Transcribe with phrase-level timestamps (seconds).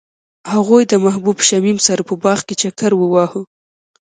[0.53, 3.41] هغوی د محبوب شمیم سره په باغ کې چکر وواهه.